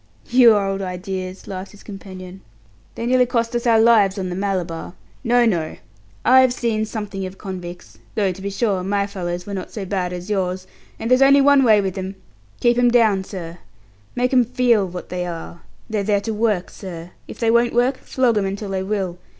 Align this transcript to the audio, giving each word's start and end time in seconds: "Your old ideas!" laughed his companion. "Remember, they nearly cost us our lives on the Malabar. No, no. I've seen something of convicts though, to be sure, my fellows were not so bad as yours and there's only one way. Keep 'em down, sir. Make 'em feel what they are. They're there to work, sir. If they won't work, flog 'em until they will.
"Your 0.31 0.59
old 0.65 0.81
ideas!" 0.81 1.47
laughed 1.47 1.69
his 1.73 1.83
companion. 1.83 2.31
"Remember, 2.31 2.41
they 2.95 3.05
nearly 3.05 3.25
cost 3.27 3.55
us 3.55 3.67
our 3.67 3.79
lives 3.79 4.17
on 4.17 4.29
the 4.29 4.35
Malabar. 4.35 4.95
No, 5.23 5.45
no. 5.45 5.75
I've 6.25 6.51
seen 6.53 6.85
something 6.87 7.23
of 7.27 7.37
convicts 7.37 7.99
though, 8.15 8.31
to 8.31 8.41
be 8.41 8.49
sure, 8.49 8.81
my 8.83 9.05
fellows 9.05 9.45
were 9.45 9.53
not 9.53 9.69
so 9.69 9.85
bad 9.85 10.11
as 10.11 10.27
yours 10.27 10.65
and 10.97 11.11
there's 11.11 11.21
only 11.21 11.39
one 11.41 11.63
way. 11.63 11.79
Keep 12.61 12.79
'em 12.79 12.89
down, 12.89 13.23
sir. 13.23 13.59
Make 14.15 14.33
'em 14.33 14.43
feel 14.43 14.87
what 14.87 15.09
they 15.09 15.23
are. 15.23 15.61
They're 15.87 16.01
there 16.01 16.21
to 16.21 16.33
work, 16.33 16.71
sir. 16.71 17.11
If 17.27 17.37
they 17.39 17.51
won't 17.51 17.75
work, 17.75 17.97
flog 17.97 18.39
'em 18.39 18.45
until 18.47 18.69
they 18.69 18.81
will. 18.81 19.19